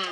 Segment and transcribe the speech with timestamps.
[0.00, 0.06] Yo,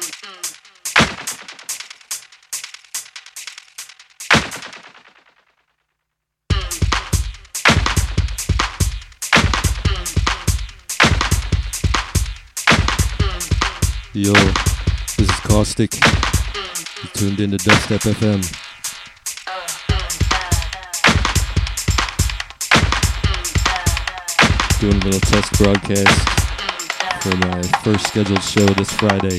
[15.17, 15.95] this is Caustic.
[15.95, 18.43] You tuned in to Dubstep FM.
[24.81, 26.29] Doing a little test broadcast
[27.23, 29.39] for my first scheduled show this Friday.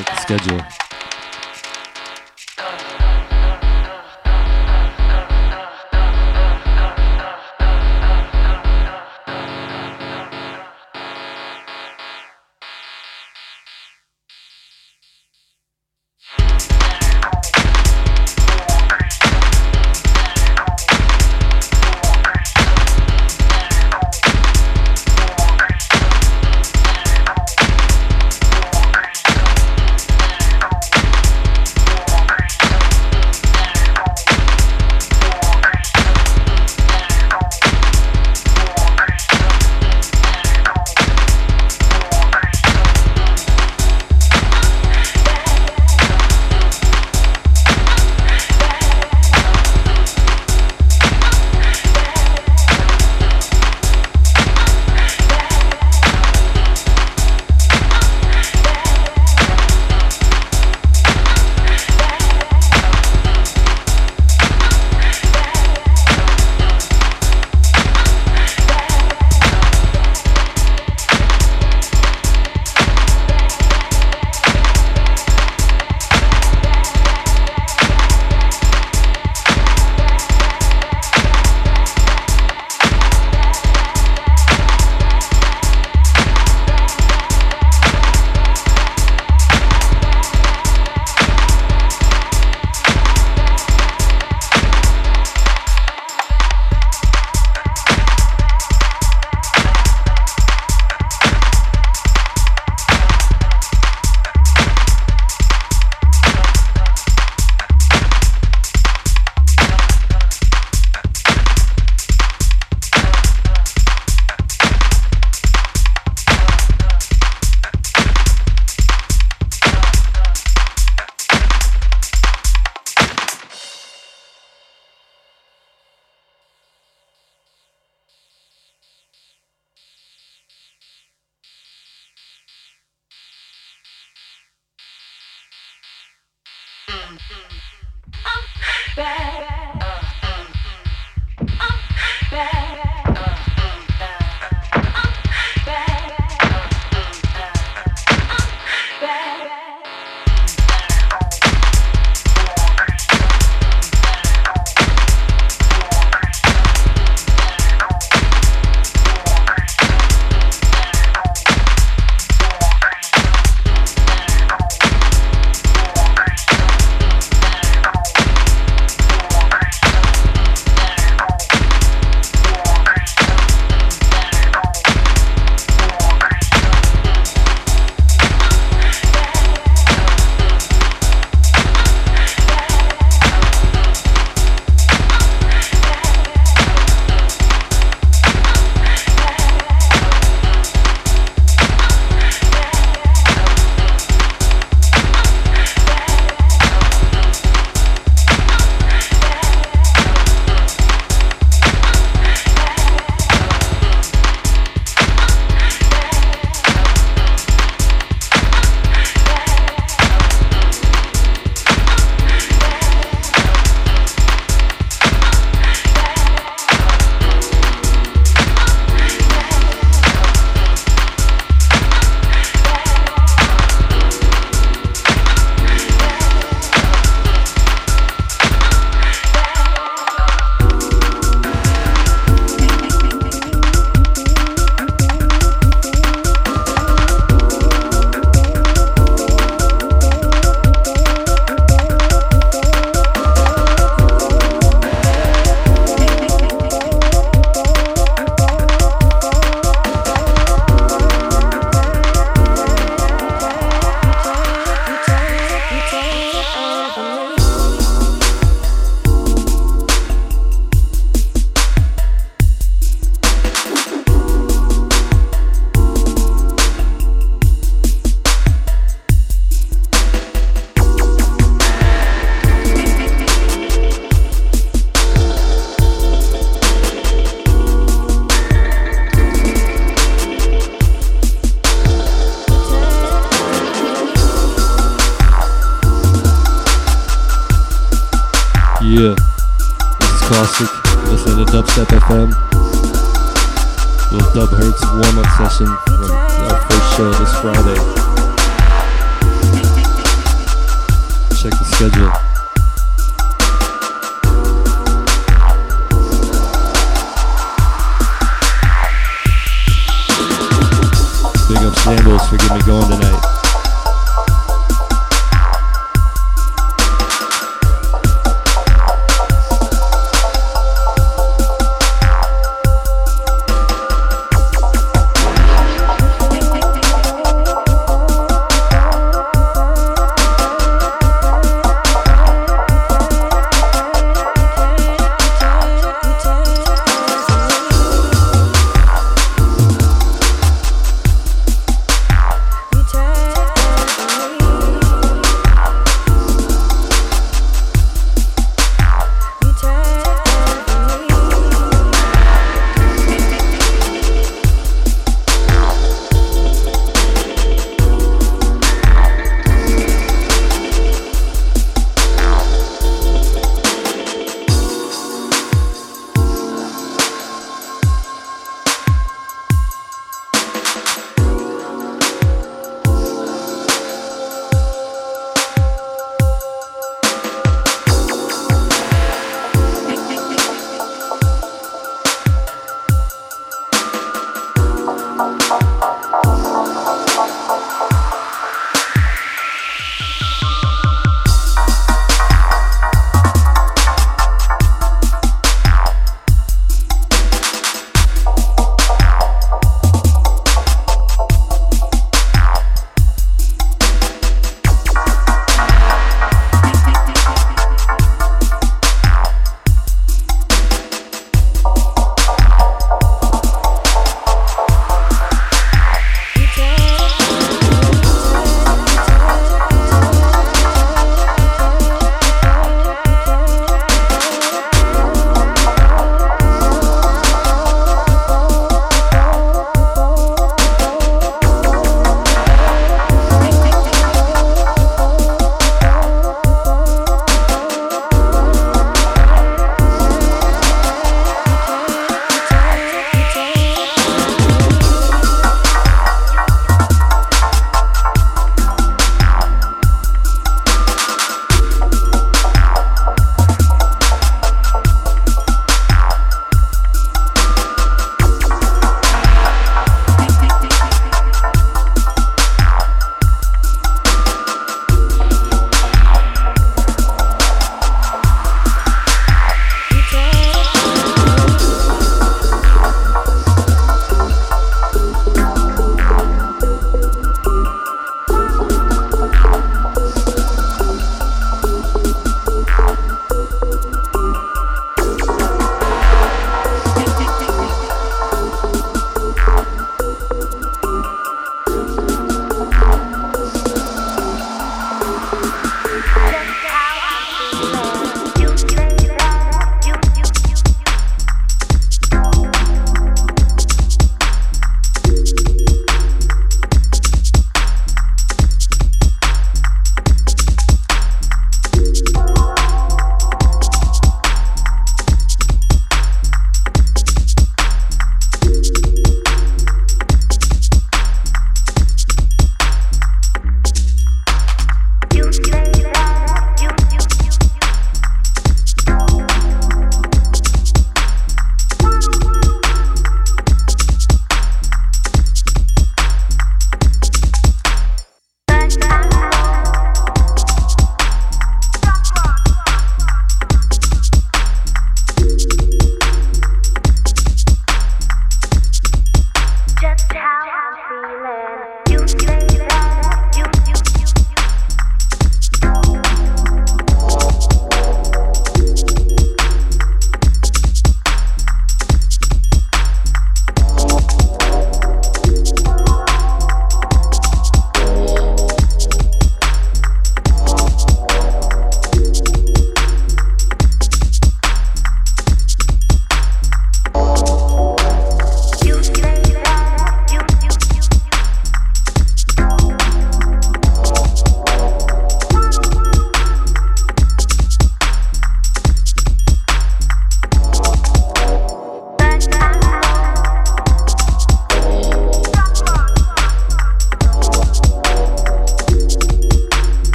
[0.00, 0.79] Check the schedule.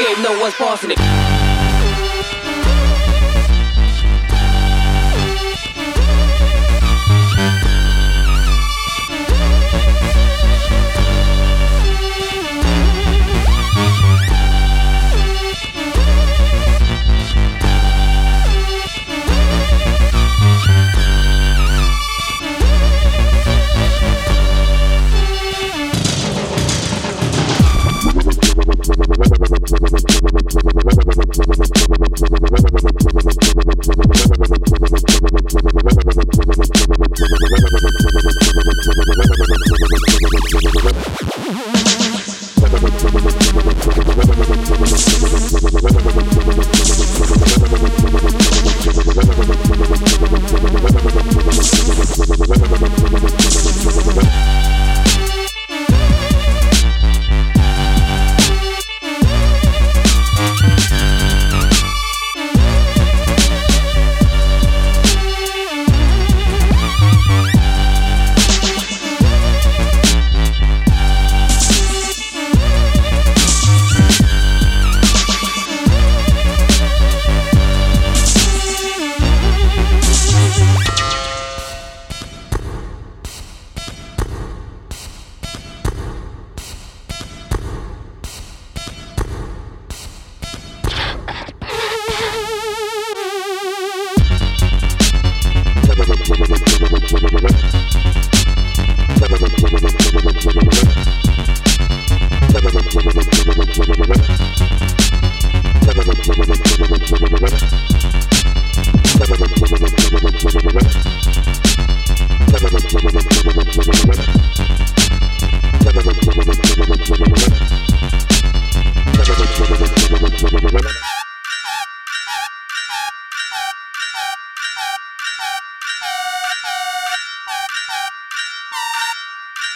[0.00, 1.39] game, no one's passing it.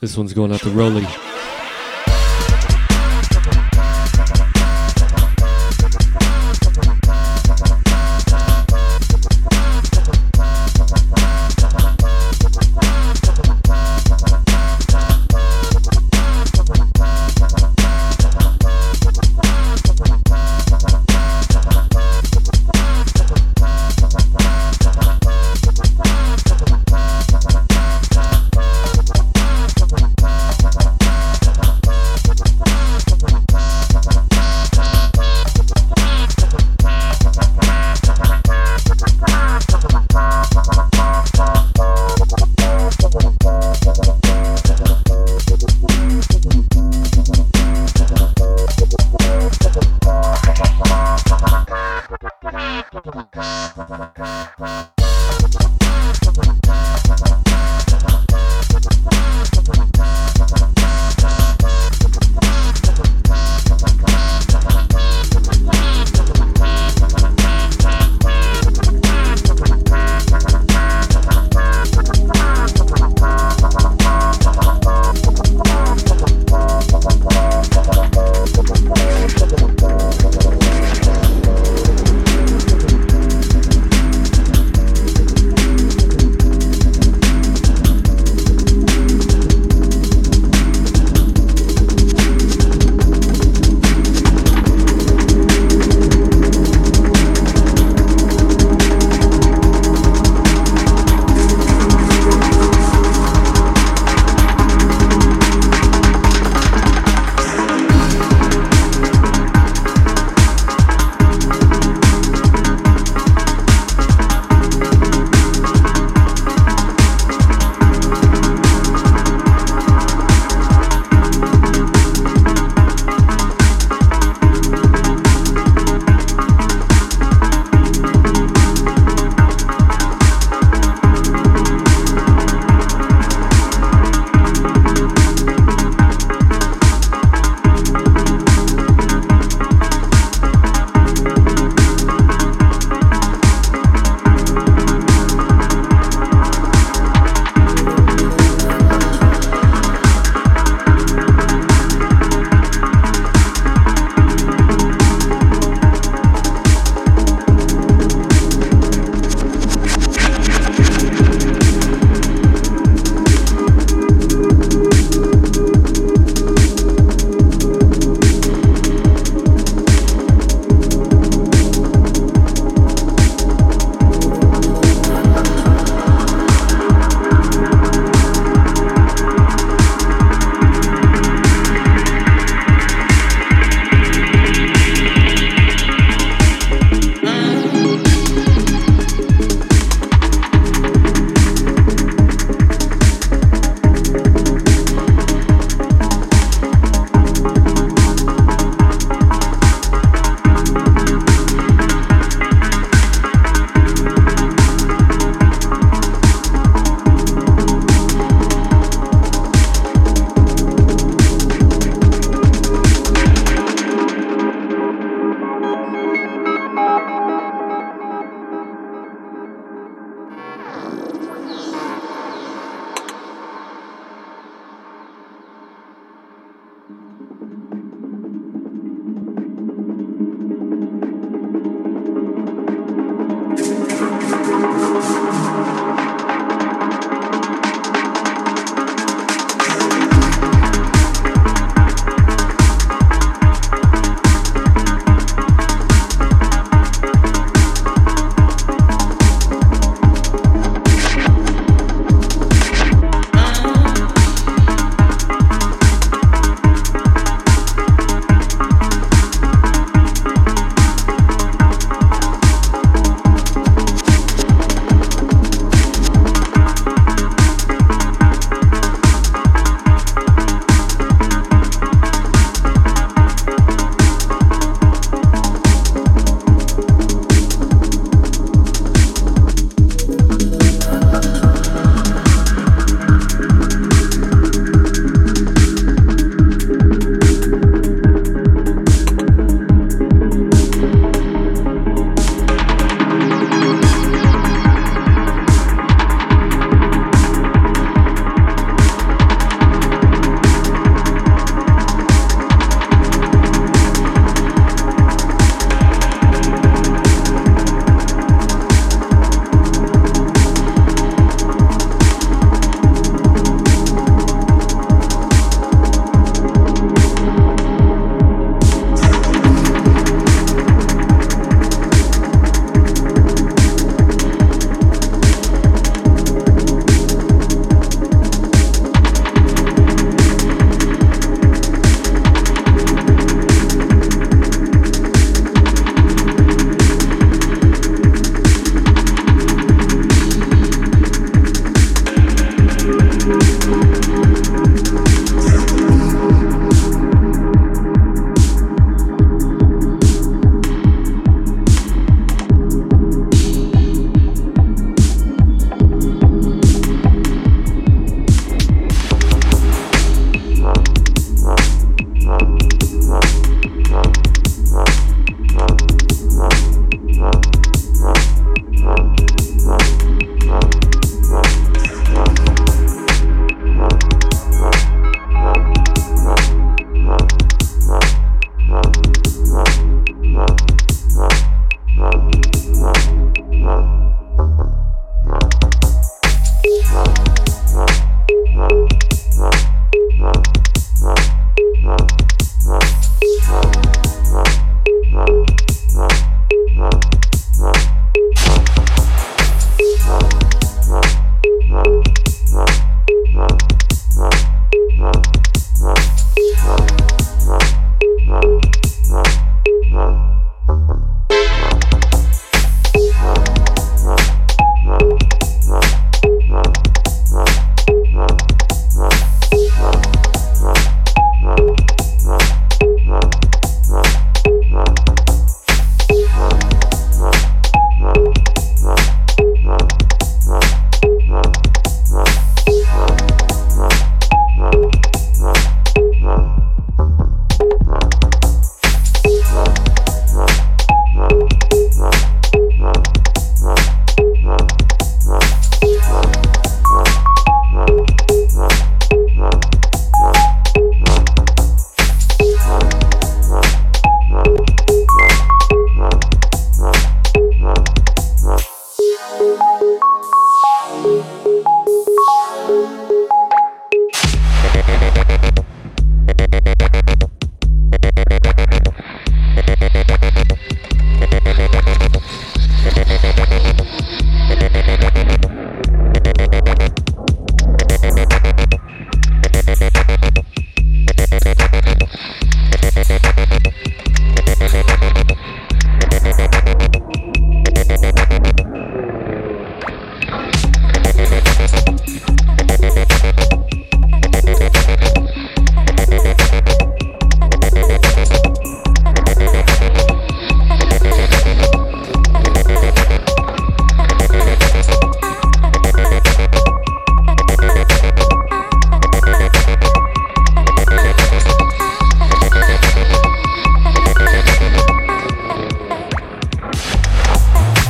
[0.00, 1.06] This one's going out to Rolly.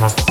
[0.01, 0.26] ます。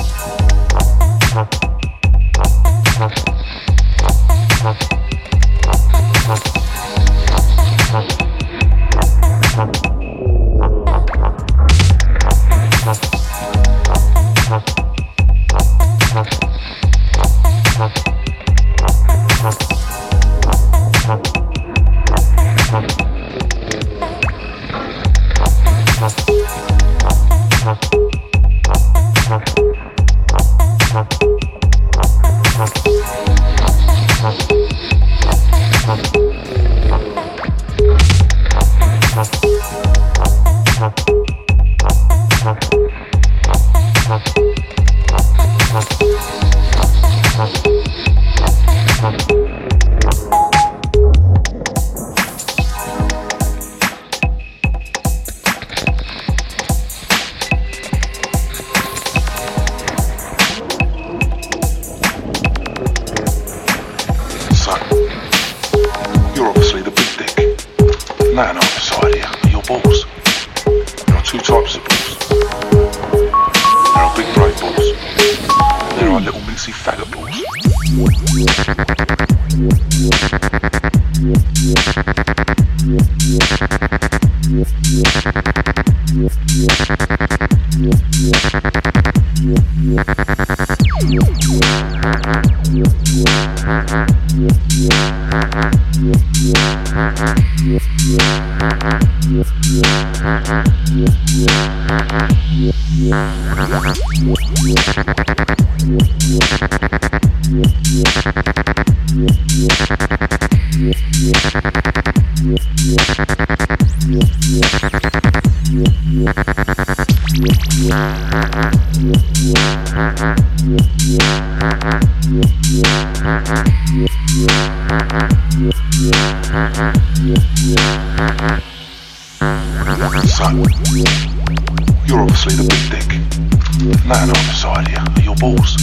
[134.07, 135.75] Nothing on the side here your balls.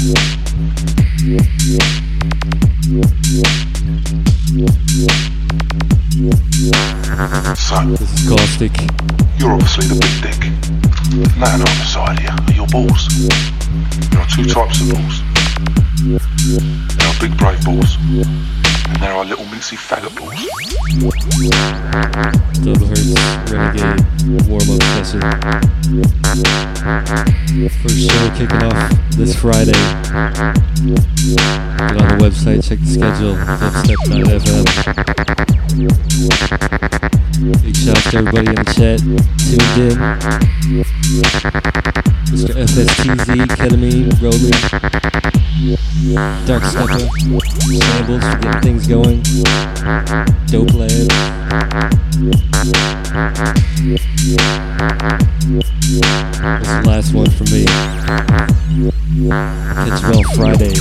[7.58, 8.72] Son, This is Caustic.
[9.36, 10.40] you're obviously the big dick.
[11.36, 13.08] Nothing on the side here are your balls.
[14.10, 15.20] There are two types of balls.
[16.96, 17.96] There are big brave balls,
[19.00, 20.34] there are little mincy faggot balls.
[22.64, 23.14] Double Hertz
[23.50, 24.04] Renegade
[24.48, 25.20] warm up session.
[27.82, 29.78] First show kicking off this Friday.
[31.82, 33.36] Get on the website, check the schedule,
[34.10, 35.63] dubstep.fm.
[35.74, 35.90] Big
[37.74, 39.98] shout out to everybody in the chat tuned in.
[42.30, 42.54] Mr.
[42.62, 43.28] FSTZ,
[43.58, 44.54] Ketamine, Rolling,
[46.46, 47.10] Dark Stepper,
[47.82, 49.20] Shambles for getting things going.
[50.46, 51.10] Dope Lad.
[53.80, 54.02] This
[56.62, 57.66] is the last one for me.
[59.90, 60.74] It's all Friday.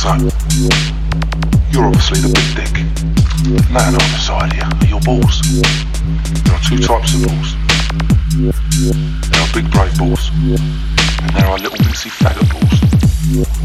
[0.00, 0.30] Son,
[1.70, 2.89] you're obviously the big dick.
[3.42, 5.40] Nothing on the side here are your balls.
[6.44, 7.56] There are two types of balls.
[9.30, 13.09] There are big brave balls, and there are little mincy faggot balls.
[13.32, 13.60] Yeah.